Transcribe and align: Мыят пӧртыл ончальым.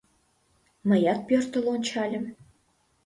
Мыят 0.87 1.19
пӧртыл 1.27 1.65
ончальым. 1.73 2.25